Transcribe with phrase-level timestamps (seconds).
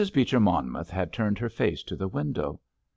[0.15, 2.59] Beecher Monmouth had turned her face to the window.